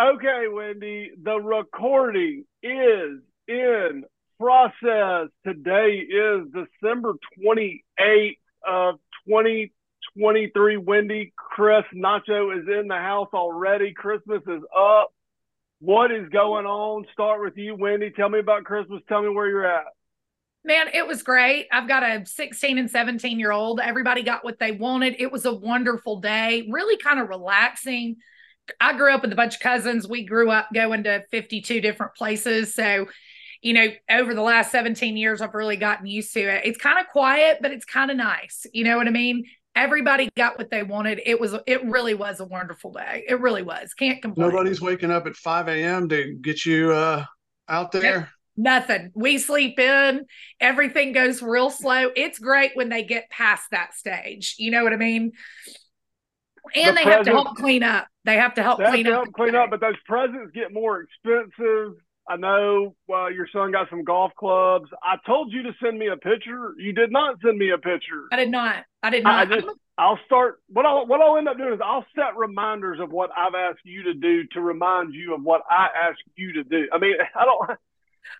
[0.00, 4.04] Okay, Wendy, the recording is in
[4.38, 5.26] process.
[5.44, 7.14] Today is December
[7.44, 10.76] 28th of 2023.
[10.76, 13.92] Wendy, Chris Nacho is in the house already.
[13.92, 15.12] Christmas is up.
[15.80, 17.04] What is going on?
[17.12, 18.10] Start with you, Wendy.
[18.10, 19.02] Tell me about Christmas.
[19.08, 19.86] Tell me where you're at.
[20.62, 21.66] Man, it was great.
[21.72, 23.80] I've got a 16 and 17 year old.
[23.80, 25.16] Everybody got what they wanted.
[25.18, 28.18] It was a wonderful day, really kind of relaxing.
[28.80, 30.08] I grew up with a bunch of cousins.
[30.08, 32.74] We grew up going to 52 different places.
[32.74, 33.06] So,
[33.62, 36.62] you know, over the last 17 years, I've really gotten used to it.
[36.64, 38.66] It's kind of quiet, but it's kind of nice.
[38.72, 39.44] You know what I mean?
[39.74, 41.20] Everybody got what they wanted.
[41.24, 43.24] It was, it really was a wonderful day.
[43.28, 43.94] It really was.
[43.94, 44.48] Can't complain.
[44.48, 46.08] Nobody's waking up at 5 a.m.
[46.08, 47.24] to get you uh,
[47.68, 48.32] out there.
[48.60, 49.12] Nothing.
[49.14, 50.26] We sleep in.
[50.58, 52.10] Everything goes real slow.
[52.16, 54.56] It's great when they get past that stage.
[54.58, 55.30] You know what I mean?
[56.74, 58.06] And the they have to help clean up.
[58.24, 59.24] They have to help clean to up.
[59.24, 61.94] Help clean up, but those presents get more expensive.
[62.28, 64.90] I know well, your son got some golf clubs.
[65.02, 66.74] I told you to send me a picture.
[66.76, 68.24] You did not send me a picture.
[68.30, 68.84] I did not.
[69.02, 69.50] I did not.
[69.50, 69.66] I just,
[69.96, 70.60] I'll start.
[70.68, 73.80] What I'll what I'll end up doing is I'll set reminders of what I've asked
[73.84, 76.88] you to do to remind you of what I asked you to do.
[76.92, 77.78] I mean, I don't.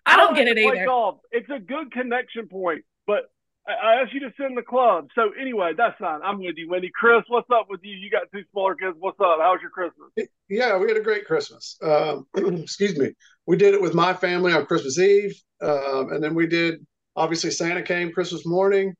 [0.05, 0.85] I don't, get it either.
[0.85, 1.17] Golf.
[1.31, 3.31] It's a good connection point, but
[3.69, 5.07] I asked you to send the club.
[5.15, 6.21] So anyway, that's fine.
[6.23, 6.91] I'm with you, Wendy.
[6.93, 7.95] Chris, what's up with you?
[7.95, 8.95] You got two smaller kids.
[8.99, 9.37] What's up?
[9.39, 10.09] How's your Christmas?
[10.49, 11.77] Yeah, we had a great Christmas.
[11.83, 13.11] Um, excuse me.
[13.45, 16.85] We did it with my family on Christmas Eve, um, and then we did.
[17.15, 18.93] Obviously, Santa came Christmas morning,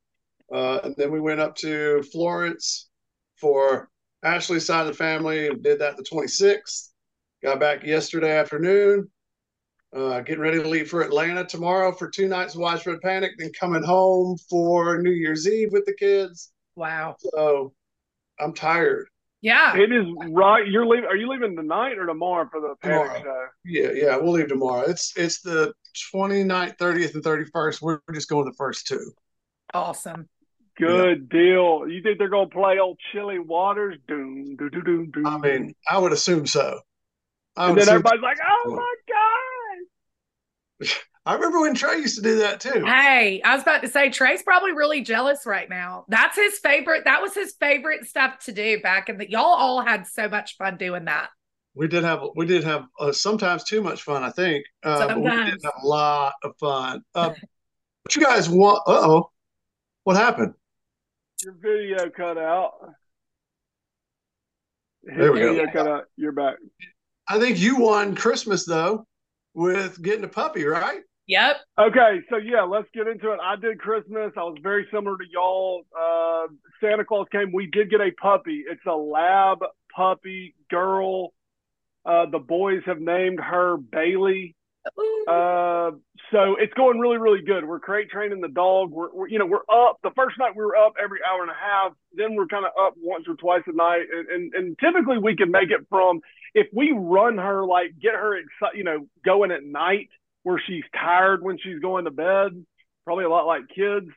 [0.53, 2.89] uh, and then we went up to Florence
[3.39, 3.89] for
[4.23, 6.89] Ashley's side of the family and did that the 26th.
[7.41, 9.09] Got back yesterday afternoon.
[9.95, 13.51] Uh, getting ready to leave for Atlanta tomorrow for two nights of Widespread Panic, then
[13.59, 16.51] coming home for New Year's Eve with the kids.
[16.75, 17.15] Wow.
[17.19, 17.73] So
[18.39, 19.07] I'm tired.
[19.41, 19.75] Yeah.
[19.75, 20.67] It is right.
[20.67, 21.05] You're leaving.
[21.05, 23.23] Are you leaving tonight or tomorrow for the panic tomorrow.
[23.23, 23.45] show?
[23.65, 24.17] Yeah, yeah.
[24.17, 24.81] We'll leave tomorrow.
[24.81, 25.73] It's it's the
[26.13, 27.81] 29th, 30th, and 31st.
[27.81, 29.11] We're just going the first two.
[29.73, 30.27] Awesome.
[30.77, 31.39] Good yeah.
[31.39, 31.87] deal.
[31.87, 33.97] You think they're gonna play old Chilly Waters?
[34.07, 35.27] Doom, doom, doom, doom, doom.
[35.27, 36.79] I mean, I would assume so.
[37.57, 38.25] I and then everybody's so.
[38.25, 39.08] like, "Oh my god!"
[41.25, 42.83] I remember when Trey used to do that too.
[42.85, 46.05] Hey, I was about to say Trey's probably really jealous right now.
[46.07, 47.03] That's his favorite.
[47.05, 49.29] That was his favorite stuff to do back in the.
[49.29, 51.29] Y'all all had so much fun doing that.
[51.75, 54.23] We did have we did have uh, sometimes too much fun.
[54.23, 57.01] I think, uh, but we did have a lot of fun.
[57.13, 57.33] Uh,
[58.03, 58.81] but you guys want?
[58.87, 59.29] Uh oh,
[60.05, 60.53] what happened?
[61.43, 62.71] Your video cut out.
[65.03, 65.65] There we go.
[65.71, 66.05] Cut out.
[66.15, 66.55] You're back.
[67.27, 69.05] I think you won Christmas though
[69.59, 71.01] with getting a puppy, right?
[71.27, 71.57] Yep.
[71.77, 73.39] Okay, so yeah, let's get into it.
[73.43, 74.31] I did Christmas.
[74.37, 75.83] I was very similar to y'all.
[75.95, 76.47] Uh,
[76.81, 77.51] Santa Claus came.
[77.51, 78.63] We did get a puppy.
[78.67, 79.59] It's a lab
[79.95, 81.33] puppy girl.
[82.05, 84.55] Uh, the boys have named her Bailey.
[85.27, 85.91] Uh,
[86.31, 87.65] so it's going really, really good.
[87.65, 88.91] We're crate training the dog.
[88.91, 89.99] We're, we're, you know, we're up.
[90.03, 91.93] The first night we were up every hour and a half.
[92.13, 95.35] Then we're kind of up once or twice a night, and, and and typically we
[95.35, 96.21] can make it from
[96.53, 100.09] if we run her like get her excited, you know, going at night
[100.43, 102.65] where she's tired when she's going to bed,
[103.05, 104.07] probably a lot like kids.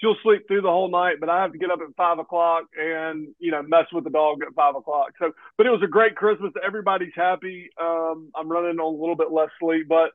[0.00, 2.64] She'll sleep through the whole night, but I have to get up at five o'clock
[2.78, 5.12] and you know mess with the dog at five o'clock.
[5.18, 6.52] So, but it was a great Christmas.
[6.64, 7.70] Everybody's happy.
[7.80, 10.12] Um, I'm running on a little bit less sleep, but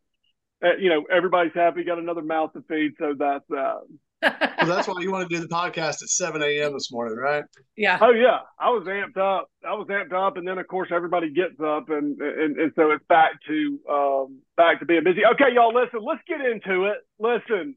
[0.63, 1.84] uh, you know everybody's happy.
[1.84, 3.81] Got another mouth to feed, so that's that.
[4.24, 6.72] well, that's why you want to do the podcast at 7 a.m.
[6.72, 7.44] this morning, right?
[7.75, 7.97] Yeah.
[8.01, 9.50] Oh yeah, I was amped up.
[9.68, 12.91] I was amped up, and then of course everybody gets up, and and, and so
[12.91, 15.25] it's back to um, back to being busy.
[15.34, 16.00] Okay, y'all, listen.
[16.01, 16.97] Let's get into it.
[17.19, 17.75] Listen,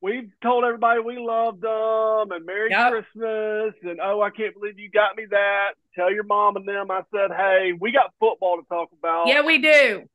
[0.00, 2.92] we've told everybody we love them and Merry yep.
[2.92, 5.70] Christmas, and oh, I can't believe you got me that.
[5.94, 9.26] Tell your mom and them I said, hey, we got football to talk about.
[9.26, 10.08] Yeah, we do.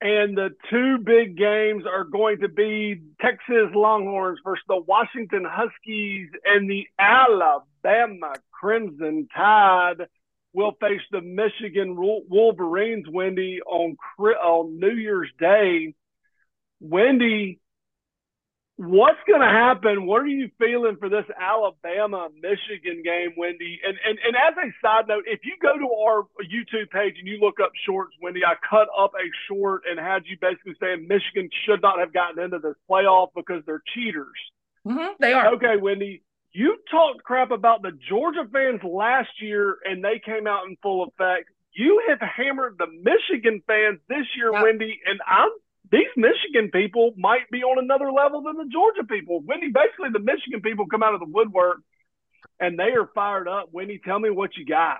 [0.00, 6.28] And the two big games are going to be Texas Longhorns versus the Washington Huskies
[6.44, 10.06] and the Alabama Crimson Tide
[10.52, 15.94] will face the Michigan Wolverines, Wendy, on, on New Year's Day.
[16.80, 17.58] Wendy,
[18.76, 20.06] what's going to happen?
[20.06, 23.80] What are you feeling for this Alabama Michigan game, Wendy?
[23.84, 27.26] And, and and as a side note, if you go to our YouTube page and
[27.26, 31.08] you look up shorts, Wendy, I cut up a short and had you basically saying
[31.08, 34.36] Michigan should not have gotten into this playoff because they're cheaters.
[34.86, 35.54] Mm-hmm, they are.
[35.54, 36.22] Okay, Wendy.
[36.52, 41.04] You talked crap about the Georgia fans last year, and they came out in full
[41.04, 41.50] effect.
[41.74, 44.62] You have hammered the Michigan fans this year, yep.
[44.62, 45.50] Wendy, and I'm
[45.90, 49.40] these Michigan people might be on another level than the Georgia people.
[49.40, 51.78] Wendy, basically, the Michigan people come out of the woodwork
[52.58, 53.68] and they are fired up.
[53.72, 54.98] Wendy, tell me what you got.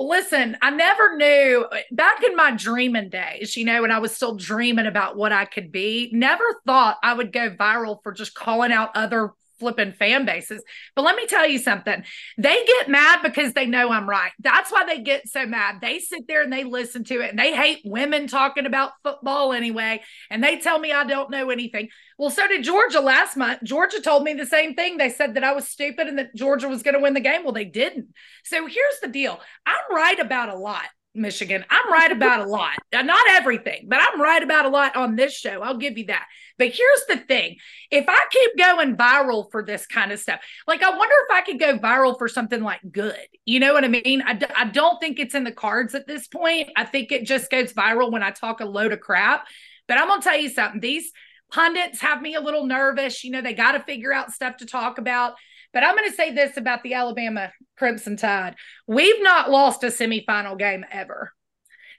[0.00, 4.36] Listen, I never knew back in my dreaming days, you know, when I was still
[4.36, 8.70] dreaming about what I could be, never thought I would go viral for just calling
[8.70, 10.62] out other flipping fan bases.
[10.94, 12.02] But let me tell you something.
[12.36, 14.32] They get mad because they know I'm right.
[14.38, 15.76] That's why they get so mad.
[15.80, 19.52] They sit there and they listen to it and they hate women talking about football
[19.52, 20.02] anyway.
[20.30, 21.88] And they tell me I don't know anything.
[22.18, 23.62] Well, so did Georgia last month.
[23.62, 24.96] Georgia told me the same thing.
[24.96, 27.44] They said that I was stupid and that Georgia was going to win the game.
[27.44, 28.08] Well, they didn't.
[28.44, 30.86] So here's the deal I'm right about a lot.
[31.14, 31.64] Michigan.
[31.68, 32.74] I'm right about a lot.
[32.92, 35.62] Not everything, but I'm right about a lot on this show.
[35.62, 36.26] I'll give you that.
[36.58, 37.56] But here's the thing
[37.90, 41.42] if I keep going viral for this kind of stuff, like I wonder if I
[41.42, 43.16] could go viral for something like good.
[43.44, 44.22] You know what I mean?
[44.22, 46.70] I d- I don't think it's in the cards at this point.
[46.76, 49.46] I think it just goes viral when I talk a load of crap.
[49.86, 50.80] But I'm going to tell you something.
[50.80, 51.12] These
[51.50, 53.24] pundits have me a little nervous.
[53.24, 55.34] You know, they got to figure out stuff to talk about.
[55.78, 58.56] But I'm going to say this about the Alabama Crimson Tide.
[58.88, 61.32] We've not lost a semifinal game ever.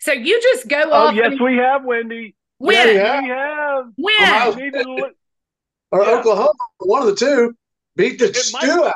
[0.02, 1.16] So you just go oh, off.
[1.16, 2.36] yes, and- we have, Wendy.
[2.58, 2.94] When?
[2.94, 3.30] Yeah, we
[4.20, 4.56] have.
[4.58, 5.14] When?
[5.94, 6.10] Or yeah.
[6.10, 7.56] Oklahoma, one of the two,
[7.96, 8.94] beat the it stew out.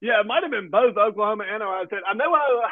[0.00, 2.00] Yeah, it might have been both Oklahoma and Ohio State.
[2.08, 2.34] I know.
[2.34, 2.70] I,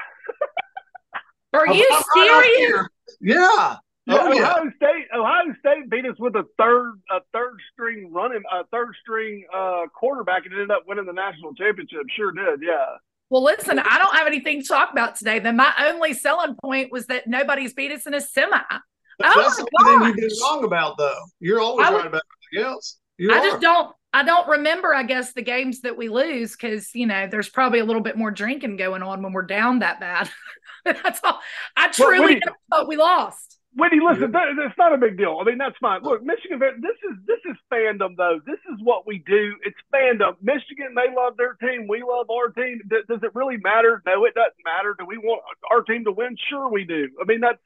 [1.52, 2.88] Are you serious?
[3.20, 3.76] Yeah.
[4.06, 4.70] Yeah, oh, Ohio yeah.
[4.76, 5.06] State.
[5.14, 9.82] Ohio State beat us with a third, a third string running, a third string uh,
[9.92, 12.02] quarterback, and ended up winning the national championship.
[12.16, 12.60] Sure did.
[12.62, 12.98] Yeah.
[13.30, 15.40] Well, listen, I don't have anything to talk about today.
[15.40, 18.56] Then my only selling point was that nobody's beat us in a semi.
[18.70, 18.78] Oh
[19.18, 21.18] That's the only thing you get wrong about, though.
[21.40, 22.98] You're always would, right about everything else.
[23.18, 23.42] You I are.
[23.42, 23.94] just don't.
[24.12, 24.94] I don't remember.
[24.94, 28.16] I guess the games that we lose because you know there's probably a little bit
[28.16, 30.30] more drinking going on when we're down that bad.
[30.84, 31.40] That's all.
[31.76, 33.55] I truly well, thought we lost.
[33.76, 35.38] Wendy, listen, that, that's not a big deal.
[35.40, 36.02] I mean, that's fine.
[36.02, 38.40] Look, Michigan, this is this is fandom, though.
[38.46, 39.54] This is what we do.
[39.64, 40.36] It's fandom.
[40.40, 41.86] Michigan, they love their team.
[41.86, 42.80] We love our team.
[42.88, 44.02] Does, does it really matter?
[44.06, 44.96] No, it doesn't matter.
[44.98, 46.36] Do we want our team to win?
[46.48, 47.08] Sure, we do.
[47.20, 47.60] I mean, that's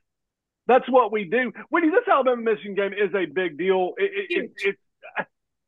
[0.66, 1.52] that's what we do.
[1.70, 3.94] Wendy, this Alabama Michigan game is a big deal.
[3.96, 4.76] It, it, it,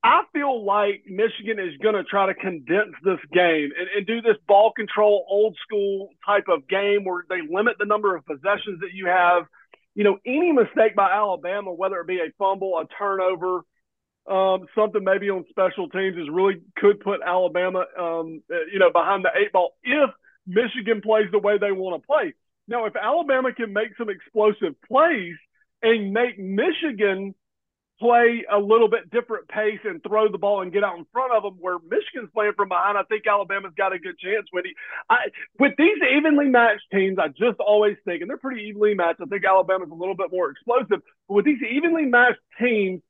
[0.04, 4.20] I feel like Michigan is going to try to condense this game and, and, do
[4.20, 8.80] this ball control, old school type of game where they limit the number of possessions
[8.80, 9.44] that you have.
[9.94, 13.60] You know, any mistake by Alabama, whether it be a fumble, a turnover,
[14.26, 18.42] um, something maybe on special teams, is really could put Alabama, um,
[18.72, 20.10] you know, behind the eight ball if
[20.46, 22.34] Michigan plays the way they want to play.
[22.68, 25.34] Now, if Alabama can make some explosive plays
[25.82, 27.34] and make Michigan
[28.02, 31.32] play a little bit different pace and throw the ball and get out in front
[31.32, 34.48] of them, where Michigan's playing from behind, I think Alabama's got a good chance.
[34.52, 34.64] With
[35.08, 35.26] I,
[35.60, 39.20] with these evenly matched teams, I just always think, and they're pretty evenly matched.
[39.22, 41.00] I think Alabama's a little bit more explosive.
[41.28, 43.02] But with these evenly matched teams,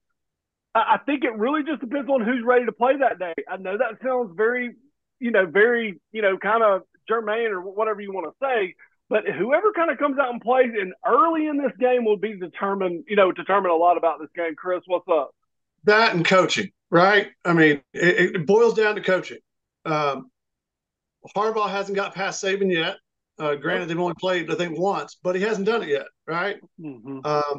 [0.75, 3.35] I, I think it really just depends on who's ready to play that day.
[3.49, 4.75] I know that sounds very,
[5.21, 8.75] you know, very, you know, kind of germane or whatever you want to say.
[9.09, 12.39] But whoever kind of comes out and plays in early in this game will be
[12.39, 14.55] determined, you know, determine a lot about this game.
[14.55, 15.35] Chris, what's up?
[15.85, 17.29] That and coaching, right?
[17.45, 19.39] I mean, it, it boils down to coaching.
[19.85, 20.31] Um,
[21.37, 22.97] Harbaugh hasn't got past Saban yet.
[23.39, 26.57] Uh, granted, they've only played, I think, once, but he hasn't done it yet, right?
[26.81, 27.21] Mm-hmm.
[27.25, 27.59] Um,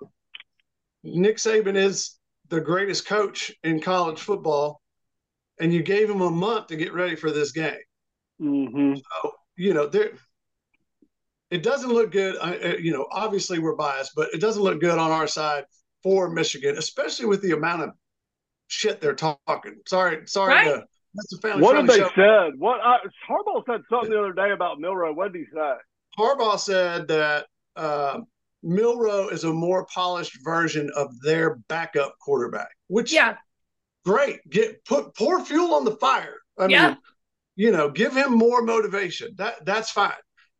[1.03, 2.17] Nick Saban is
[2.49, 4.81] the greatest coach in college football,
[5.59, 7.75] and you gave him a month to get ready for this game.
[8.41, 8.95] Mm-hmm.
[8.95, 10.11] So, you know, there
[11.53, 12.35] it doesn't look good.
[12.41, 15.65] Uh, you know, obviously we're biased, but it doesn't look good on our side
[16.01, 17.91] for Michigan, especially with the amount of
[18.67, 19.75] shit they're talking.
[19.87, 20.63] Sorry, sorry right?
[20.65, 20.83] to.
[21.13, 22.09] That's a family what have they show.
[22.15, 22.53] said?
[22.57, 22.97] What I,
[23.29, 25.13] Harbaugh said something the other day about Milroe.
[25.13, 25.73] What did he say?
[26.17, 28.21] Harbaugh said that uh,
[28.63, 32.69] Milroe is a more polished version of their backup quarterback.
[32.87, 33.35] Which yeah,
[34.03, 34.39] great.
[34.49, 36.37] Get put pour fuel on the fire.
[36.57, 36.87] I yeah.
[36.87, 36.97] mean,
[37.57, 39.35] you know, give him more motivation.
[39.37, 40.13] That that's fine.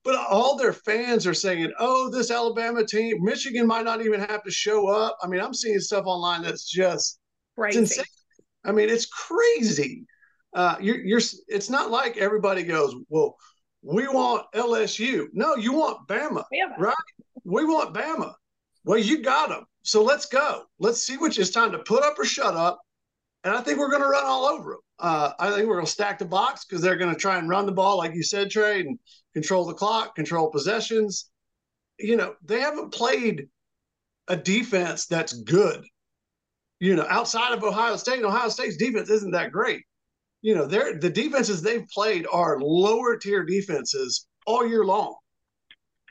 [0.03, 4.43] But all their fans are saying, "Oh, this Alabama team, Michigan might not even have
[4.43, 7.19] to show up." I mean, I'm seeing stuff online that's just
[7.57, 7.79] crazy.
[7.79, 8.05] Insane.
[8.65, 10.05] I mean, it's crazy.
[10.53, 11.21] Uh, you're, you're.
[11.47, 13.37] It's not like everybody goes, "Well,
[13.81, 16.77] we want LSU." No, you want Bama, Bama.
[16.77, 16.95] right?
[17.45, 18.33] We want Bama.
[18.85, 19.65] Well, you got them.
[19.83, 20.63] So let's go.
[20.79, 22.79] Let's see which is time to put up or shut up.
[23.43, 24.79] And I think we're going to run all over them.
[24.99, 27.49] Uh, I think we're going to stack the box because they're going to try and
[27.49, 28.97] run the ball, like you said, Trey, and
[29.33, 31.29] control the clock, control possessions.
[31.99, 33.47] You know, they haven't played
[34.27, 35.83] a defense that's good.
[36.79, 39.81] You know, outside of Ohio State, Ohio State's defense isn't that great.
[40.41, 45.15] You know, they're the defenses they've played are lower tier defenses all year long.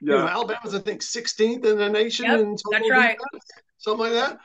[0.01, 0.15] Yeah.
[0.15, 3.19] You know, Alabama's I think 16th in the nation yep, in total that's right.
[3.19, 3.45] defense,
[3.79, 4.39] something like that.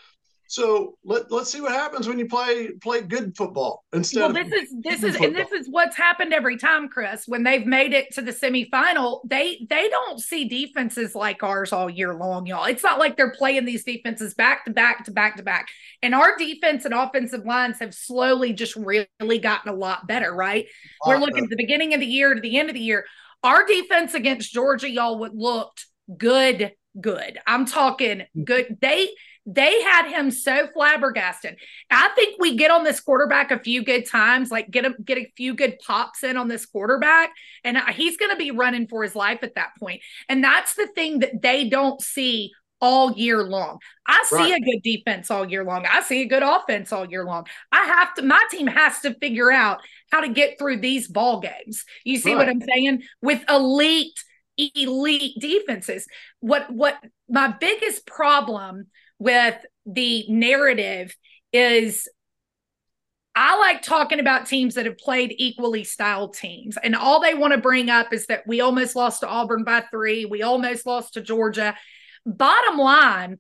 [0.48, 4.22] So let let's see what happens when you play play good football instead.
[4.22, 5.28] Well, this is this is football.
[5.28, 7.26] and this is what's happened every time, Chris.
[7.28, 11.90] When they've made it to the semifinal, they they don't see defenses like ours all
[11.90, 12.66] year long, y'all.
[12.66, 15.68] It's not like they're playing these defenses back to back to back to back.
[16.02, 20.66] And our defense and offensive lines have slowly just really gotten a lot better, right?
[21.06, 23.06] We're looking at the beginning of the year to the end of the year.
[23.44, 25.86] Our defense against Georgia, y'all, would looked
[26.18, 27.38] good, good.
[27.46, 28.78] I'm talking good.
[28.82, 29.10] They
[29.50, 31.58] they had him so flabbergasted.
[31.90, 35.18] I think we get on this quarterback a few good times, like get a get
[35.18, 37.32] a few good pops in on this quarterback,
[37.64, 40.02] and he's going to be running for his life at that point.
[40.28, 42.52] And that's the thing that they don't see
[42.82, 43.80] all year long.
[44.06, 44.62] I see right.
[44.62, 45.86] a good defense all year long.
[45.90, 47.48] I see a good offense all year long.
[47.72, 49.80] I have to my team has to figure out
[50.12, 51.86] how to get through these ball games.
[52.04, 52.40] You see right.
[52.40, 53.04] what I'm saying?
[53.22, 54.20] With elite
[54.58, 56.06] elite defenses.
[56.42, 56.98] What what
[57.30, 58.88] my biggest problem
[59.20, 59.56] with
[59.86, 61.16] the narrative
[61.54, 62.08] is
[63.40, 66.76] I like talking about teams that have played equally styled teams.
[66.82, 69.84] And all they want to bring up is that we almost lost to Auburn by
[69.92, 70.26] three.
[70.26, 71.76] We almost lost to Georgia.
[72.26, 73.38] Bottom line,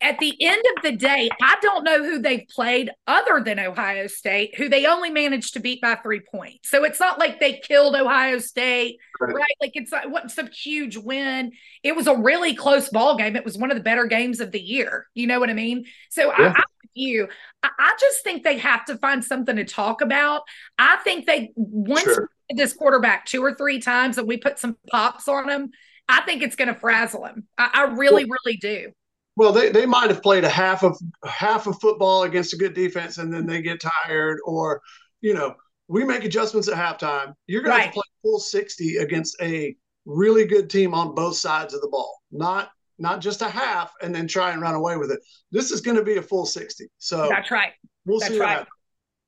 [0.00, 4.06] at the end of the day, I don't know who they've played other than Ohio
[4.06, 6.70] State, who they only managed to beat by three points.
[6.70, 9.34] So it's not like they killed Ohio State, right?
[9.34, 9.56] right?
[9.60, 11.52] Like it's not what some huge win.
[11.82, 13.36] It was a really close ball game.
[13.36, 15.06] It was one of the better games of the year.
[15.14, 15.84] You know what I mean?
[16.10, 16.54] So yeah.
[16.56, 16.62] I, I
[16.94, 17.28] you.
[17.62, 20.42] I, I, just think they have to find something to talk about.
[20.78, 22.30] I think they once sure.
[22.50, 25.72] this quarterback two or three times and we put some pops on him,
[26.08, 27.48] I think it's going to frazzle him.
[27.58, 28.92] I, I really, well, really do.
[29.36, 32.74] Well, they, they might have played a half of half of football against a good
[32.74, 34.80] defense, and then they get tired, or
[35.20, 35.54] you know,
[35.88, 37.34] we make adjustments at halftime.
[37.46, 37.86] You're going right.
[37.86, 39.74] to play full sixty against a
[40.06, 44.14] really good team on both sides of the ball, not not just a half and
[44.14, 45.20] then try and run away with it.
[45.50, 46.86] This is going to be a full sixty.
[46.98, 47.72] So that's right.
[48.04, 48.66] We'll that's see right.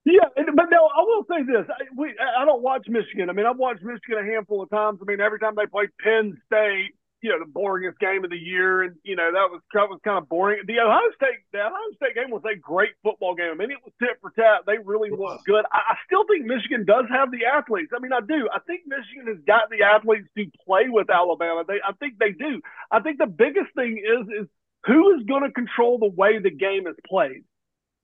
[0.04, 0.20] Yeah,
[0.54, 3.28] but no, I will say this: I, we, I don't watch Michigan.
[3.28, 5.00] I mean, I've watched Michigan a handful of times.
[5.02, 6.92] I mean, every time they play Penn State,
[7.26, 9.98] you know, the boringest game of the year, and you know that was that was
[10.04, 10.62] kind of boring.
[10.64, 13.50] The Ohio State, the Ohio State game was a great football game.
[13.50, 14.62] I mean, it was tit for tat.
[14.64, 15.66] They really looked good.
[15.74, 17.90] I, I still think Michigan does have the athletes.
[17.90, 18.46] I mean, I do.
[18.54, 21.64] I think Michigan has got the athletes to play with Alabama.
[21.66, 22.62] They, I think they do.
[22.94, 24.46] I think the biggest thing is is
[24.86, 27.42] who is going to control the way the game is played.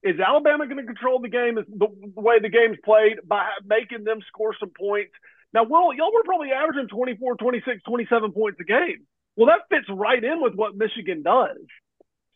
[0.03, 3.47] Is Alabama going to control the game is the, the way the game's played by
[3.63, 5.15] making them score some points?
[5.55, 9.07] Now, well, y'all were probably averaging 24, 26, 27 points a game.
[9.37, 11.59] Well, that fits right in with what Michigan does.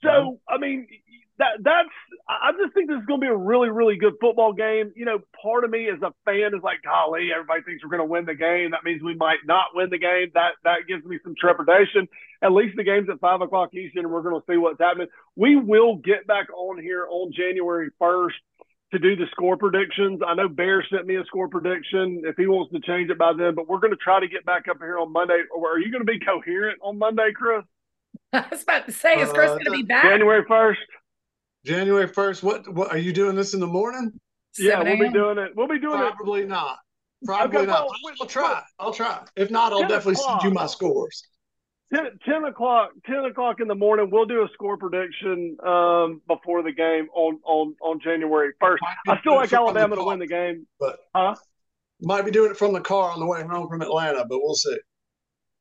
[0.03, 0.87] So, I mean,
[1.39, 1.89] that that's
[2.29, 4.93] I just think this is going to be a really really good football game.
[4.97, 8.07] You know, part of me as a fan is like, golly, everybody thinks we're going
[8.07, 8.71] to win the game.
[8.71, 10.33] That means we might not win the game.
[10.35, 12.09] That that gives me some trepidation.
[12.43, 15.09] At least the game's at five o'clock Eastern, and we're going to see what's happening.
[15.35, 18.37] We will get back on here on January first
[18.93, 20.21] to do the score predictions.
[20.27, 23.33] I know Bear sent me a score prediction if he wants to change it by
[23.33, 25.41] then, but we're going to try to get back up here on Monday.
[25.55, 27.65] Or are you going to be coherent on Monday, Chris?
[28.33, 30.81] I was about to say, is Chris uh, going to be back January first?
[31.65, 32.43] January first.
[32.43, 32.73] What?
[32.73, 34.13] What are you doing this in the morning?
[34.59, 35.53] Yeah, we'll be doing it.
[35.55, 36.17] We'll be doing Probably it.
[36.17, 36.79] Probably not.
[37.25, 37.87] Probably okay, not.
[37.87, 38.63] Well, I'll try.
[38.79, 39.23] I'll try.
[39.37, 41.27] If not, I'll definitely send you my scores.
[41.95, 46.63] 10, 10, o'clock 10 o'clock in the morning we'll do a score prediction um, before
[46.63, 48.79] the game on on on january 1st
[49.09, 51.35] i still like alabama to win the game but huh
[52.01, 54.55] might be doing it from the car on the way home from atlanta but we'll
[54.55, 54.77] see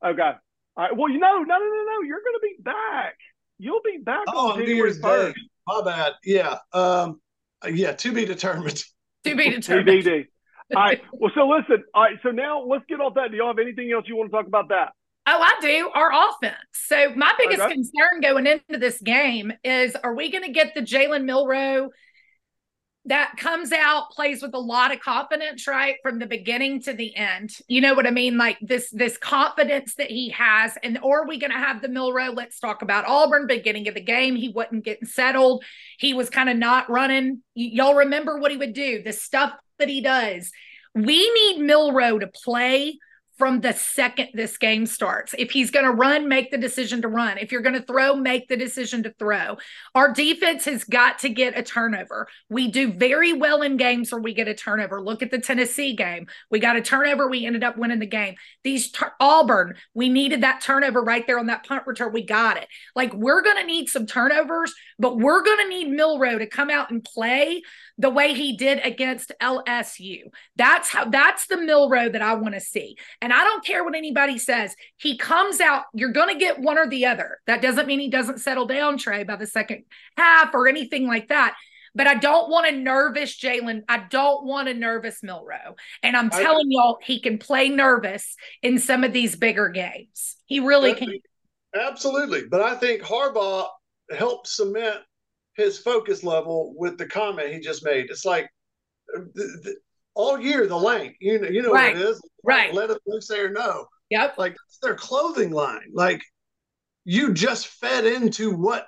[0.03, 3.15] okay all right well you know no no no no you're going to be back
[3.57, 5.33] you'll be back oh, on New Year's Day.
[5.67, 6.13] My bad.
[6.23, 6.57] Yeah.
[6.73, 7.21] Um.
[7.67, 7.93] Yeah.
[7.93, 8.83] To be determined.
[9.23, 10.03] To be determined.
[10.03, 10.27] TBD.
[10.75, 11.01] All right.
[11.13, 11.83] Well, so listen.
[11.93, 12.17] All right.
[12.23, 13.31] So now let's get off that.
[13.31, 14.93] Do y'all have anything else you want to talk about that?
[15.27, 15.89] Oh, I do.
[15.93, 16.55] Our offense.
[16.73, 17.73] So my biggest okay.
[17.73, 21.89] concern going into this game is: Are we going to get the Jalen Milroe
[23.07, 27.15] that comes out, plays with a lot of confidence, right, from the beginning to the
[27.15, 27.51] end?
[27.67, 28.37] You know what I mean?
[28.37, 31.89] Like this, this confidence that he has, and or are we going to have the
[31.89, 32.31] Milroe?
[32.31, 33.47] Let's talk about Auburn.
[33.47, 35.63] Beginning of the game, he wasn't getting settled.
[35.97, 37.41] He was kind of not running.
[37.55, 39.01] Y- y'all remember what he would do?
[39.01, 40.51] The stuff that he does.
[40.93, 42.99] We need Milroe to play
[43.37, 45.35] from the second this game starts.
[45.37, 47.37] If he's going to run, make the decision to run.
[47.37, 49.57] If you're going to throw, make the decision to throw.
[49.93, 52.27] Our defense has got to get a turnover.
[52.49, 55.01] We do very well in games where we get a turnover.
[55.01, 56.27] Look at the Tennessee game.
[56.49, 57.29] We got a turnover.
[57.29, 58.35] We ended up winning the game.
[58.63, 62.13] These Auburn, we needed that turnover right there on that punt return.
[62.13, 62.67] We got it.
[62.95, 66.69] Like we're going to need some turnovers, but we're going to need Milroe to come
[66.69, 67.61] out and play
[67.97, 70.23] the way he did against LSU.
[70.55, 72.97] That's how that's the Milroe that I want to see.
[73.21, 74.75] And I don't care what anybody says.
[74.97, 77.39] He comes out, you're going to get one or the other.
[77.47, 79.83] That doesn't mean he doesn't settle down, Trey, by the second
[80.17, 81.55] half or anything like that.
[81.93, 83.83] But I don't want a nervous Jalen.
[83.87, 85.75] I don't want a nervous Milroe.
[86.03, 90.35] And I'm telling y'all, he can play nervous in some of these bigger games.
[90.45, 91.19] He really can.
[91.73, 92.43] Absolutely.
[92.49, 93.67] But I think Harbaugh
[94.11, 94.99] helped cement
[95.55, 98.07] his focus level with the comment he just made.
[98.09, 98.49] It's like
[99.07, 99.75] the, the,
[100.13, 101.93] all year the length, you know, you know right.
[101.93, 102.21] what it is.
[102.43, 102.73] Right.
[102.73, 103.85] Let it say or no.
[104.09, 104.37] Yep.
[104.37, 105.91] Like their clothing line.
[105.93, 106.21] Like
[107.05, 108.87] you just fed into what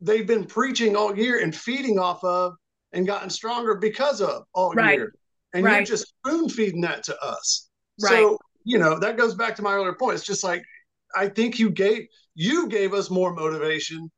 [0.00, 2.54] they've been preaching all year and feeding off of
[2.92, 4.98] and gotten stronger because of all right.
[4.98, 5.14] year.
[5.54, 5.76] And right.
[5.76, 7.68] you're just spoon feeding that to us.
[8.02, 8.10] Right.
[8.10, 10.16] So, you know, that goes back to my earlier point.
[10.16, 10.62] It's just like
[11.14, 14.10] I think you gave you gave us more motivation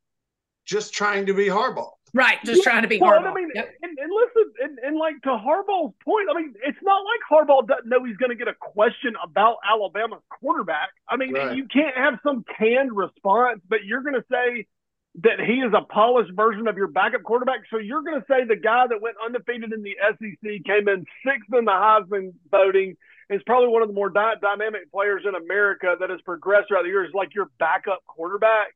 [0.67, 1.91] just trying to be Harbaugh.
[2.13, 3.31] Right, just yeah, trying to be well, Harbaugh.
[3.31, 3.75] I mean, yep.
[3.83, 7.67] and, and, listen, and, and, like to Harbaugh's point, I mean, it's not like Harbaugh
[7.67, 10.91] doesn't know he's going to get a question about Alabama's quarterback.
[11.09, 11.57] I mean, right.
[11.57, 14.67] you can't have some canned response, but you're going to say
[15.23, 17.61] that he is a polished version of your backup quarterback.
[17.71, 21.05] So you're going to say the guy that went undefeated in the SEC came in
[21.25, 22.97] sixth in the Heisman voting
[23.31, 26.83] is probably one of the more dy- dynamic players in America that has progressed throughout
[26.83, 28.69] the years, like your backup quarterback.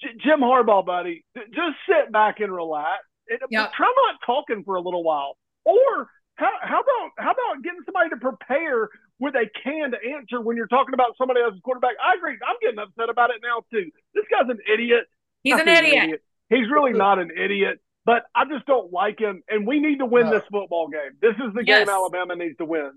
[0.00, 3.04] J- Jim Harbaugh, buddy, just sit back and relax.
[3.28, 3.72] And yep.
[3.72, 5.36] Try not talking for a little while.
[5.64, 8.88] Or how, how about how about getting somebody to prepare
[9.18, 11.94] with a canned answer when you're talking about somebody else's quarterback?
[12.04, 12.36] I agree.
[12.46, 13.90] I'm getting upset about it now too.
[14.14, 15.04] This guy's an idiot.
[15.42, 15.94] He's an idiot.
[15.94, 16.22] an idiot.
[16.48, 19.42] He's really not an idiot, but I just don't like him.
[19.48, 20.32] And we need to win no.
[20.32, 21.12] this football game.
[21.20, 21.86] This is the yes.
[21.86, 22.92] game Alabama needs to win.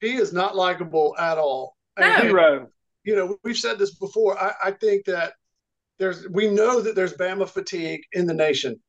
[0.00, 1.76] He is not likable at all.
[1.98, 2.20] No.
[2.20, 2.68] Zero.
[3.04, 4.38] You know, we've said this before.
[4.38, 5.32] I, I think that
[6.00, 8.80] there's we know that there's Bama fatigue in the nation,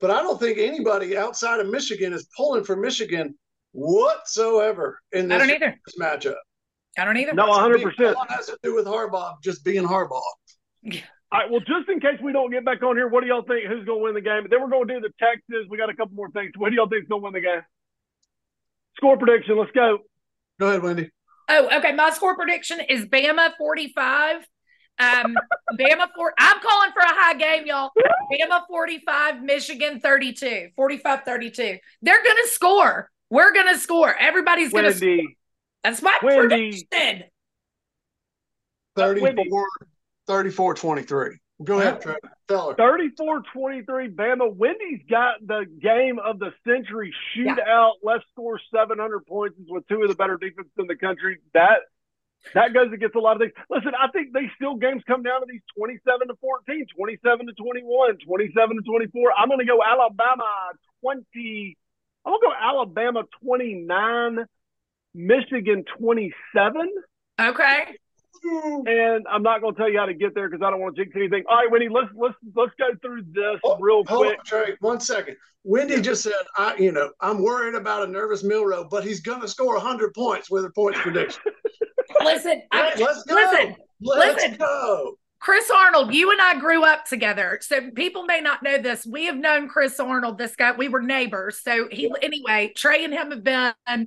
[0.00, 3.34] but I don't think anybody outside of Michigan is pulling for Michigan
[3.72, 5.46] whatsoever in this,
[5.84, 6.36] this matchup.
[6.96, 7.34] I don't either.
[7.34, 7.82] No, 100.
[7.82, 10.22] percent has to do with Harbaugh just being Harbaugh.
[10.82, 11.00] Yeah.
[11.32, 11.50] All right.
[11.50, 13.66] Well, just in case we don't get back on here, what do y'all think?
[13.66, 14.46] Who's going to win the game?
[14.50, 15.66] Then we're going to do the Texas.
[15.70, 16.52] We got a couple more things.
[16.56, 17.62] What do y'all think is going to win the game?
[18.96, 19.58] Score prediction.
[19.58, 19.98] Let's go.
[20.60, 21.10] Go ahead, Wendy.
[21.48, 21.92] Oh, okay.
[21.92, 24.46] My score prediction is Bama 45,
[24.98, 25.36] um,
[25.78, 26.32] Bama four.
[26.38, 27.90] I'm calling for a high game, y'all.
[28.32, 31.78] Bama 45, Michigan 32, 45 32.
[32.02, 33.10] They're going to score.
[33.30, 34.14] We're going to score.
[34.18, 35.32] Everybody's going to score.
[35.82, 36.86] That's my Wendy.
[36.90, 37.24] prediction.
[38.96, 39.66] 34,
[40.26, 41.38] 34 23.
[41.64, 42.18] Go ahead, Trevor.
[42.48, 42.74] Tell her.
[42.74, 44.54] 34 23, Bama.
[44.54, 47.56] Wendy's got the game of the century shootout.
[47.66, 47.90] Yeah.
[48.02, 51.38] Let's score 700 points with two of the better defenses in the country.
[51.54, 51.80] That
[52.54, 53.52] that goes against a lot of things.
[53.70, 57.52] Listen, I think they still games come down to these 27 to 14, 27 to
[57.52, 59.32] 21, 27 to 24.
[59.38, 60.44] I'm going to go Alabama
[61.00, 61.76] 20.
[62.24, 64.46] I'm going to go Alabama 29,
[65.14, 66.92] Michigan 27.
[67.40, 67.96] Okay.
[68.44, 70.96] And I'm not going to tell you how to get there because I don't want
[70.96, 71.44] to jinx anything.
[71.48, 74.38] All right, Wendy, let's let's let's go through this oh, real quick.
[74.38, 75.36] On, Trey, one second.
[75.62, 79.40] Wendy just said, "I, you know, I'm worried about a nervous Milroe, but he's going
[79.42, 81.40] to score 100 points with a points prediction."
[82.20, 83.34] listen, I, let's go.
[83.34, 84.56] Listen, let's listen.
[84.58, 85.16] go.
[85.42, 87.58] Chris Arnold, you and I grew up together.
[87.62, 89.04] So people may not know this.
[89.04, 91.58] We have known Chris Arnold, this guy, we were neighbors.
[91.60, 92.12] So he, yeah.
[92.22, 94.06] anyway, Trey and him have been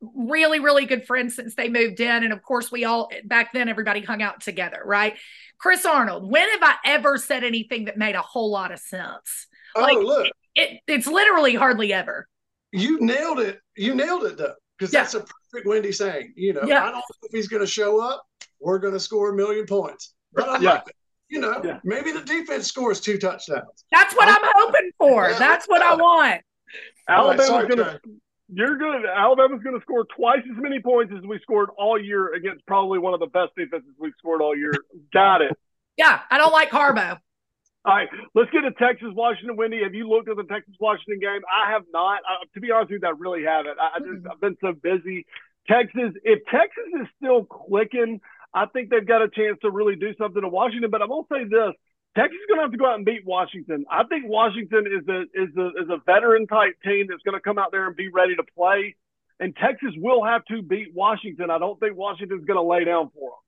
[0.00, 2.24] really, really good friends since they moved in.
[2.24, 5.14] And of course, we all, back then, everybody hung out together, right?
[5.58, 9.46] Chris Arnold, when have I ever said anything that made a whole lot of sense?
[9.76, 10.26] Oh, like, look.
[10.56, 12.26] It, it's literally hardly ever.
[12.72, 13.60] You nailed it.
[13.76, 15.02] You nailed it, though because yeah.
[15.02, 16.32] that's a perfect Wendy saying.
[16.36, 16.82] You know, yeah.
[16.82, 18.26] I don't know if he's going to show up.
[18.60, 20.80] We're going to score a million points, but I yeah.
[21.28, 21.80] you know, yeah.
[21.84, 23.84] maybe the defense scores two touchdowns.
[23.90, 25.30] That's what I'm, I'm hoping for.
[25.30, 25.38] Yeah.
[25.38, 26.40] That's what I want.
[27.08, 28.00] Alabama's right, going to.
[28.52, 29.06] You're good.
[29.06, 32.98] Alabama's going to score twice as many points as we scored all year against probably
[32.98, 34.72] one of the best defenses we've scored all year.
[35.12, 35.56] Got it.
[35.96, 37.18] Yeah, I don't like Harbaugh.
[37.84, 39.56] All right, let's get to Texas Washington.
[39.56, 41.42] Wendy, have you looked at the Texas Washington game?
[41.44, 42.20] I have not.
[42.24, 43.76] Uh, to be honest with you, I really haven't.
[43.78, 44.26] I, I just.
[44.26, 45.26] I've been so busy.
[45.68, 48.20] Texas, if Texas is still clicking,
[48.54, 50.90] I think they've got a chance to really do something to Washington.
[50.90, 51.76] But I will say this:
[52.16, 53.84] Texas is going to have to go out and beat Washington.
[53.90, 57.44] I think Washington is a is a is a veteran type team that's going to
[57.44, 58.96] come out there and be ready to play.
[59.40, 61.50] And Texas will have to beat Washington.
[61.50, 63.44] I don't think Washington's going to lay down for them.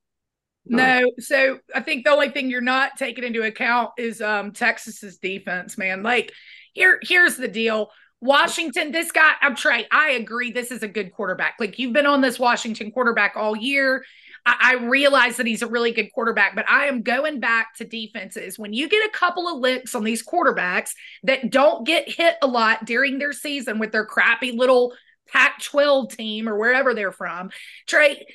[0.69, 5.19] No, so I think the only thing you're not taking into account is um Texas's
[5.19, 6.03] defense, man.
[6.03, 6.33] Like
[6.73, 7.91] here, here's the deal.
[8.21, 9.87] Washington, this guy, I'm Trey.
[9.91, 10.51] I agree.
[10.51, 11.55] This is a good quarterback.
[11.61, 14.05] Like you've been on this Washington quarterback all year.
[14.47, 17.85] I, I realize that he's a really good quarterback, but I am going back to
[17.85, 18.59] defenses.
[18.59, 20.93] When you get a couple of licks on these quarterbacks
[21.25, 24.95] that don't get hit a lot during their season with their crappy little
[25.29, 27.51] Pac 12 team or wherever they're from,
[27.87, 28.27] Trey,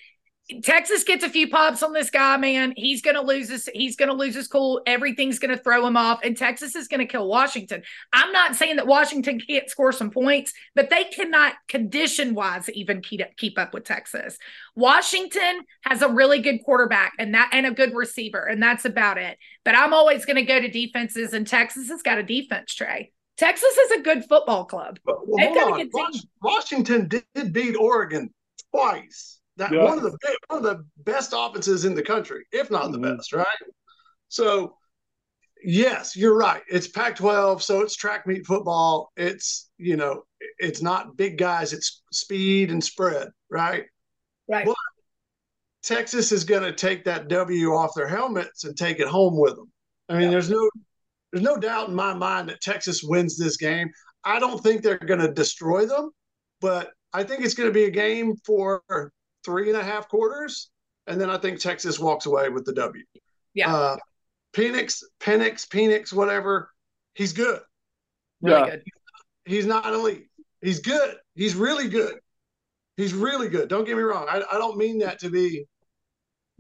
[0.63, 2.73] Texas gets a few pops on this guy, man.
[2.75, 4.81] He's gonna lose his he's gonna lose his cool.
[4.85, 7.83] Everything's gonna throw him off, and Texas is gonna kill Washington.
[8.11, 13.01] I'm not saying that Washington can't score some points, but they cannot condition wise even
[13.01, 14.37] keep up, keep up with Texas.
[14.75, 19.17] Washington has a really good quarterback and that and a good receiver, and that's about
[19.17, 19.37] it.
[19.63, 23.11] But I'm always gonna go to defenses, and Texas has got a defense, Trey.
[23.37, 24.99] Texas is a good football club.
[25.05, 26.11] Well, hold on.
[26.43, 28.31] Washington did beat Oregon
[28.71, 29.40] twice.
[29.57, 29.83] That yeah.
[29.83, 33.01] one of the one of the best offenses in the country, if not mm-hmm.
[33.01, 33.45] the best, right?
[34.29, 34.77] So,
[35.63, 36.61] yes, you're right.
[36.69, 39.11] It's Pac-12, so it's track meet football.
[39.17, 40.23] It's you know,
[40.57, 41.73] it's not big guys.
[41.73, 43.85] It's speed and spread, right?
[44.47, 44.65] Right.
[44.65, 44.75] But
[45.83, 49.55] Texas is going to take that W off their helmets and take it home with
[49.55, 49.71] them.
[50.09, 50.29] I mean, yeah.
[50.31, 50.69] there's no
[51.31, 53.89] there's no doubt in my mind that Texas wins this game.
[54.23, 56.11] I don't think they're going to destroy them,
[56.59, 58.81] but I think it's going to be a game for
[59.43, 60.69] three and a half quarters,
[61.07, 63.03] and then I think Texas walks away with the W.
[63.53, 63.73] Yeah.
[63.73, 63.97] Uh,
[64.53, 66.69] Penix, Penix, Penix, whatever.
[67.13, 67.61] He's good.
[68.41, 68.69] Really yeah.
[68.69, 68.83] good.
[69.45, 70.27] He's not elite.
[70.61, 71.15] He's good.
[71.35, 72.15] He's really good.
[72.97, 73.69] He's really good.
[73.69, 74.27] Don't get me wrong.
[74.29, 75.65] I, I don't mean that to be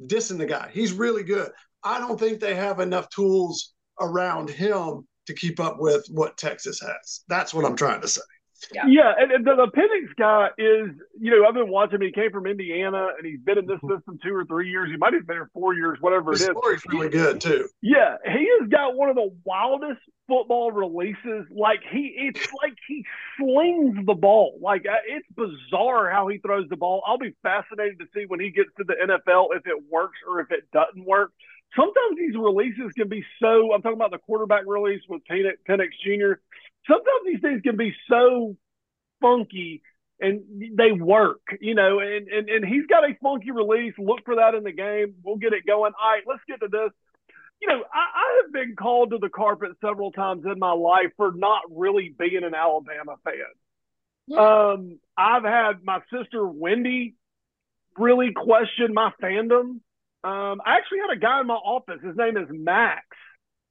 [0.01, 0.69] dissing the guy.
[0.73, 1.51] He's really good.
[1.83, 6.79] I don't think they have enough tools around him to keep up with what Texas
[6.79, 7.23] has.
[7.27, 8.21] That's what I'm trying to say.
[8.73, 12.01] Yeah, yeah and, and the, the Penix guy is, you know, I've been watching him.
[12.01, 13.95] He came from Indiana, and he's been in this mm-hmm.
[13.95, 14.89] system two or three years.
[14.91, 16.57] He might have been here four years, whatever His it is.
[16.57, 17.67] Story's really good too.
[17.81, 21.45] Yeah, he has got one of the wildest football releases.
[21.49, 23.05] Like he, it's like he
[23.37, 24.59] slings the ball.
[24.61, 27.03] Like uh, it's bizarre how he throws the ball.
[27.05, 30.39] I'll be fascinated to see when he gets to the NFL if it works or
[30.39, 31.31] if it doesn't work.
[31.75, 33.73] Sometimes these releases can be so.
[33.73, 36.41] I'm talking about the quarterback release with Penix, Penix Jr
[36.87, 38.55] sometimes these things can be so
[39.21, 39.81] funky
[40.19, 40.41] and
[40.77, 43.93] they work, you know, and, and, and he's got a funky release.
[43.97, 45.15] Look for that in the game.
[45.23, 45.93] We'll get it going.
[45.99, 46.91] All right, let's get to this.
[47.59, 51.11] You know, I, I have been called to the carpet several times in my life
[51.17, 53.33] for not really being an Alabama fan.
[54.27, 54.71] Yeah.
[54.73, 57.15] Um, I've had my sister Wendy
[57.97, 59.79] really question my fandom.
[60.23, 61.99] Um, I actually had a guy in my office.
[62.03, 63.05] His name is Max.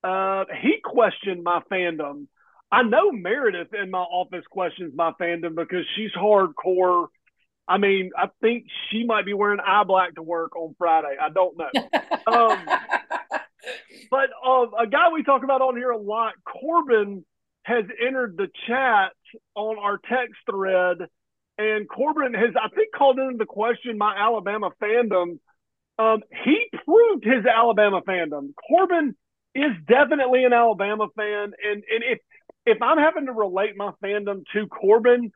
[0.02, 2.26] Uh, he questioned my fandom
[2.72, 7.08] I know Meredith in my office questions my fandom because she's hardcore.
[7.66, 11.16] I mean, I think she might be wearing eye black to work on Friday.
[11.20, 11.70] I don't know.
[12.26, 12.64] um,
[14.10, 17.24] but um, a guy we talk about on here a lot, Corbin,
[17.62, 19.12] has entered the chat
[19.54, 20.98] on our text thread,
[21.58, 25.38] and Corbin has, I think, called into the question my Alabama fandom.
[25.98, 28.54] Um, he proved his Alabama fandom.
[28.68, 29.14] Corbin
[29.54, 32.18] is definitely an Alabama fan, and and if
[32.66, 35.32] if I'm having to relate my fandom to Corbin,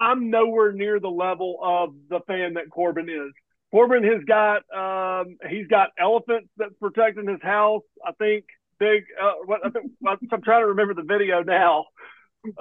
[0.00, 3.32] I'm nowhere near the level of the fan that Corbin is.
[3.70, 7.82] Corbin has got um, he's got elephants that's protecting his house.
[8.04, 8.44] I think
[8.78, 9.04] big.
[9.20, 11.86] Uh, what I think, I'm trying to remember the video now.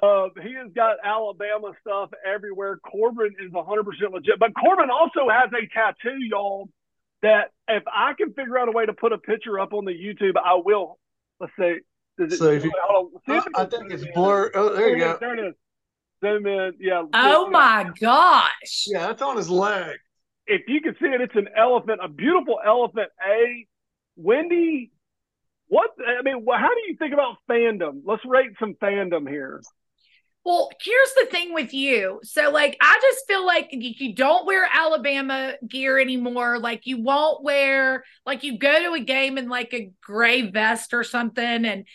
[0.02, 2.78] Uh, he has got Alabama stuff everywhere.
[2.78, 6.70] Corbin is 100% legit, but Corbin also has a tattoo, y'all.
[7.24, 9.92] That if I can figure out a way to put a picture up on the
[9.92, 10.98] YouTube, I will.
[11.40, 11.78] Let's see.
[12.18, 12.72] Does so if you,
[13.28, 14.52] I, I think it's blur.
[14.54, 15.18] Oh, there you go.
[15.20, 15.56] There it is.
[16.24, 16.74] Zoom in.
[16.80, 17.04] Yeah.
[17.14, 18.86] Oh my gosh.
[18.88, 19.98] Yeah, that's on his leg.
[20.46, 23.10] If you can see it, it's an elephant, a beautiful elephant.
[23.26, 23.66] A
[24.16, 24.92] Wendy,
[25.68, 25.92] what?
[26.06, 28.02] I mean, how do you think about fandom?
[28.06, 29.62] Let's rate some fandom here.
[30.44, 32.20] Well, here's the thing with you.
[32.24, 36.58] So, like, I just feel like you don't wear Alabama gear anymore.
[36.58, 40.96] Like, you won't wear, like, you go to a game in like a gray vest
[40.96, 41.66] or something.
[41.66, 41.86] And,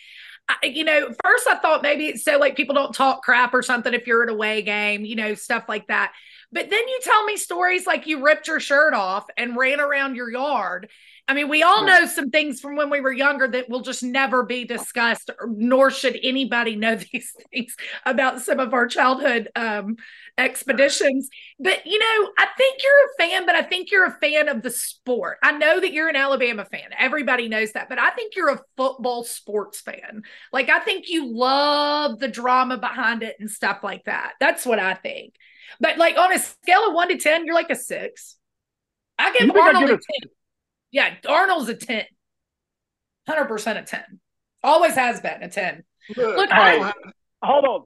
[0.47, 3.61] I, you know, first I thought maybe it's so like people don't talk crap or
[3.61, 6.13] something if you're at a away game, you know, stuff like that.
[6.51, 10.15] But then you tell me stories like you ripped your shirt off and ran around
[10.15, 10.89] your yard.
[11.29, 14.01] I mean, we all know some things from when we were younger that will just
[14.01, 19.97] never be discussed, nor should anybody know these things about some of our childhood um,
[20.37, 21.29] expeditions.
[21.59, 24.61] But, you know, I think you're a fan, but I think you're a fan of
[24.61, 25.37] the sport.
[25.43, 26.91] I know that you're an Alabama fan.
[26.97, 30.21] Everybody knows that, but I think you're a football sports fan.
[30.53, 34.33] Like, I think you love the drama behind it and stuff like that.
[34.39, 35.33] That's what I think.
[35.81, 38.37] But, like, on a scale of one to 10, you're like a six.
[39.19, 40.29] I give Arnold I a 10.
[40.91, 42.03] Yeah, Arnold's a 10.
[43.29, 44.01] 100% a 10.
[44.63, 45.83] Always has been a 10.
[46.15, 46.93] Look, I,
[47.43, 47.81] hold on.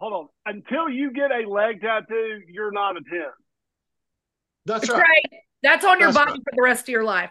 [0.00, 0.28] Hold on.
[0.54, 3.20] Until you get a leg tattoo, you're not a 10.
[4.66, 5.00] That's, That's right.
[5.00, 5.40] right.
[5.62, 6.40] That's on your That's body right.
[6.44, 7.30] for the rest of your life.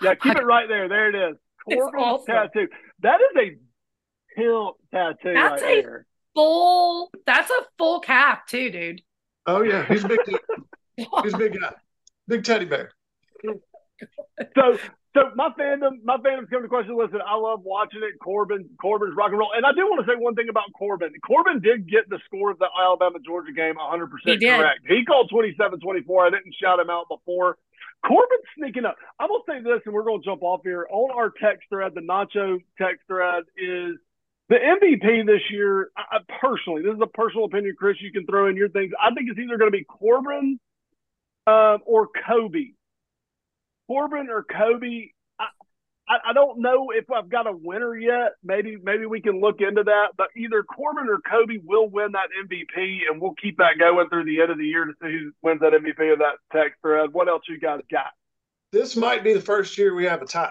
[0.00, 0.88] Yeah, keep it right there.
[0.88, 1.36] There it is.
[1.64, 2.26] Corbin's awesome.
[2.34, 2.68] tattoo.
[3.00, 3.56] That is a
[4.36, 6.06] pimp tattoo that's right a there.
[6.34, 7.10] Full.
[7.26, 9.02] That's a full calf too, dude.
[9.46, 10.18] Oh yeah, he's big.
[10.96, 11.72] he's a big guy.
[12.28, 12.92] Big teddy bear.
[14.54, 14.78] So
[15.14, 16.98] so my fandom, my fandom's come to question.
[16.98, 18.18] Listen, I love watching it.
[18.18, 21.12] Corbin, Corbin's rock and roll, and I do want to say one thing about Corbin.
[21.24, 24.80] Corbin did get the score of the Alabama Georgia game 100 percent correct.
[24.88, 26.26] He called 27-24.
[26.26, 27.58] I didn't shout him out before.
[28.04, 28.96] Corbin's sneaking up.
[29.20, 31.92] I'm gonna say this, and we're gonna jump off here on our text thread.
[31.94, 33.96] The Nacho text thread is
[34.48, 35.90] the MVP this year.
[35.96, 37.96] I, personally, this is a personal opinion, Chris.
[38.00, 38.92] You can throw in your things.
[39.00, 40.58] I think it's either going to be Corbin
[41.46, 42.72] um, or Kobe.
[43.86, 45.08] Corbin or Kobe.
[46.06, 48.32] I, I, don't know if I've got a winner yet.
[48.42, 50.08] Maybe maybe we can look into that.
[50.16, 54.24] But either Corbin or Kobe will win that MVP, and we'll keep that going through
[54.24, 57.12] the end of the year to see who wins that MVP of that text thread.
[57.12, 58.12] What else you guys got?
[58.72, 60.50] This might be the first year we have a tie.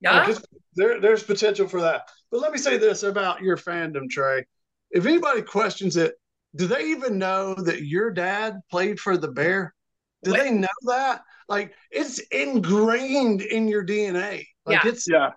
[0.00, 0.24] Yeah.
[0.24, 0.36] Like
[0.76, 2.08] there, there's potential for that.
[2.30, 4.44] But let me say this about your fandom, Trey.
[4.90, 6.14] If anybody questions it,
[6.54, 9.74] do they even know that your dad played for the Bear?
[10.22, 11.22] Do they know that?
[11.48, 14.46] Like it's ingrained in your DNA.
[14.66, 14.90] Like yeah.
[14.90, 15.30] it's yeah.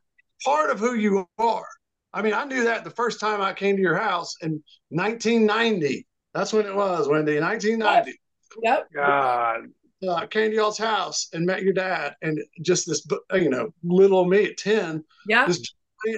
[0.43, 1.67] part of who you are.
[2.13, 6.05] I mean, I knew that the first time I came to your house in 1990.
[6.33, 8.19] That's when it was, Wendy, 1990.
[8.63, 8.87] Yep.
[8.93, 9.61] God.
[10.07, 14.25] Uh, came to y'all's house and met your dad, and just this, you know, little
[14.25, 15.47] me at 10, yeah.
[15.47, 15.73] this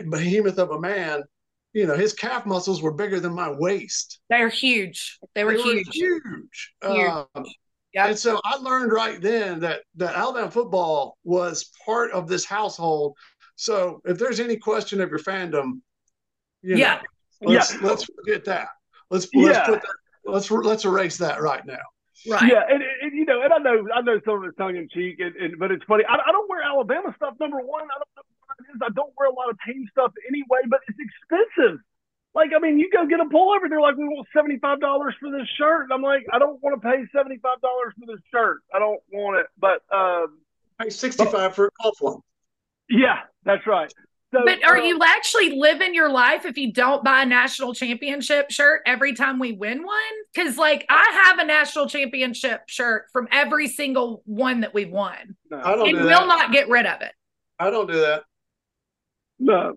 [0.09, 1.23] behemoth of a man
[1.73, 4.19] you know, his calf muscles were bigger than my waist.
[4.29, 5.19] They're huge.
[5.35, 5.87] They were they huge.
[5.87, 6.73] Were huge.
[6.83, 7.27] huge.
[7.35, 7.45] Um,
[7.93, 8.07] Yep.
[8.07, 13.15] And so I learned right then that that Alabama football was part of this household.
[13.55, 15.81] So if there's any question of your fandom,
[16.61, 17.01] you know, yeah,
[17.41, 17.79] let's, yeah.
[17.81, 18.67] let's forget that.
[19.09, 19.43] Let's yeah.
[19.43, 21.79] let's put that, let's let's erase that right now.
[22.29, 22.51] Right.
[22.51, 24.89] Yeah, and, and, you know, and I know I know some of it's tongue in
[24.89, 26.03] cheek, and, and, but it's funny.
[26.03, 27.35] I, I don't wear Alabama stuff.
[27.39, 28.81] Number one, I don't know what it is.
[28.83, 31.79] I don't wear a lot of team stuff anyway, but it's expensive.
[32.35, 34.79] Like, I mean, you go get a pullover, they're like, we want $75
[35.19, 35.83] for this shirt.
[35.83, 38.59] And I'm like, I don't want to pay $75 for this shirt.
[38.73, 39.47] I don't want it.
[39.57, 40.37] But, um,
[40.79, 42.19] pay 65 but, for a golf one.
[42.89, 43.91] Yeah, that's right.
[44.31, 47.73] So, but are um, you actually living your life if you don't buy a national
[47.73, 49.97] championship shirt every time we win one?
[50.33, 55.35] Because, like, I have a national championship shirt from every single one that we've won.
[55.49, 56.27] No, I don't and do will that.
[56.27, 57.11] not get rid of it.
[57.57, 58.23] I don't do that.
[59.39, 59.73] No,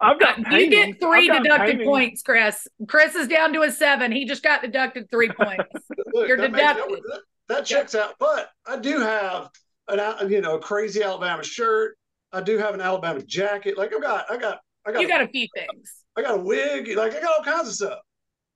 [0.00, 2.66] I've got you get 3 deducted points, Chris.
[2.88, 4.10] Chris is down to a seven.
[4.12, 5.64] He just got deducted three points.
[6.12, 6.90] Look, You're that deducted.
[6.90, 8.14] Makes, that, that checks out.
[8.18, 9.50] But I do have
[9.88, 11.96] an you know crazy Alabama shirt.
[12.32, 13.76] I do have an Alabama jacket.
[13.76, 15.02] Like I've got, I got, I got.
[15.02, 15.92] You got a few things.
[16.16, 16.96] I got a wig.
[16.96, 17.98] Like I got all kinds of stuff.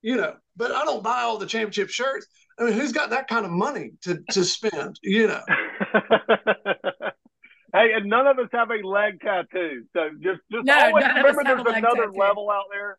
[0.00, 2.26] You know, but I don't buy all the championship shirts.
[2.58, 4.98] I mean, who's got that kind of money to to spend?
[5.02, 5.42] You know.
[7.74, 9.84] Hey, and none of us have a leg tattoo.
[9.92, 12.18] So just just no, always remember there's another tattoo.
[12.18, 12.98] level out there.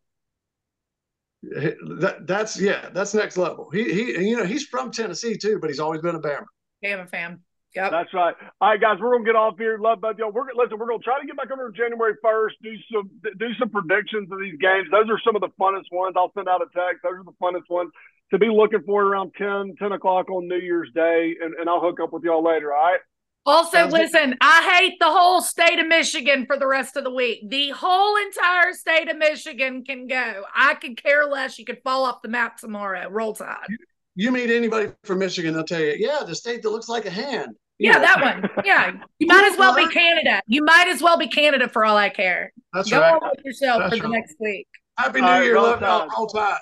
[1.99, 3.69] That that's yeah, that's next level.
[3.71, 6.45] He he you know he's from Tennessee too, but he's always been a Bama.
[6.83, 7.39] Bama fan.
[7.73, 7.91] Yep.
[7.91, 8.35] That's right.
[8.61, 9.77] All right, guys, we're gonna get off here.
[9.77, 10.31] Love both y'all.
[10.31, 10.77] We're gonna listen.
[10.77, 12.55] We're gonna try to get back over January first.
[12.61, 14.87] Do some do some predictions of these games.
[14.91, 16.15] Those are some of the funnest ones.
[16.17, 17.03] I'll send out a text.
[17.03, 17.91] Those are the funnest ones
[18.31, 21.79] to be looking for around 10, 10 o'clock on New Year's Day, and, and I'll
[21.79, 22.73] hook up with y'all later.
[22.73, 22.99] All right.
[23.45, 24.37] Also, Sounds listen, good.
[24.41, 27.47] I hate the whole state of Michigan for the rest of the week.
[27.49, 30.43] The whole entire state of Michigan can go.
[30.55, 31.59] I could care less.
[31.59, 33.07] You could fall off the map tomorrow.
[33.07, 33.57] Roll Tide.
[33.69, 33.77] You,
[34.15, 37.11] you meet anybody from Michigan, they'll tell you, yeah, the state that looks like a
[37.11, 37.55] hand.
[37.77, 38.01] You yeah, know.
[38.01, 38.49] that one.
[38.65, 38.93] Yeah.
[39.19, 40.41] You might as well be Canada.
[40.47, 42.51] You might as well be Canada for all I care.
[42.73, 43.13] That's go right.
[43.13, 44.67] on with yourself That's for the next week.
[44.97, 45.59] Happy New Year.
[45.59, 46.07] Love y'all.
[46.17, 46.59] Roll Tide.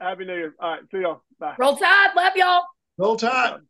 [0.00, 0.54] Happy New Year.
[0.60, 0.80] All right.
[0.90, 1.22] See y'all.
[1.38, 1.54] Bye.
[1.58, 2.10] Roll Tide.
[2.16, 2.62] Love y'all.
[2.96, 3.60] Roll Tide.